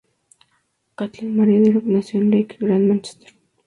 [0.95, 3.33] Kathleen Mary Drew nació en Leigh, Gran Mánchester.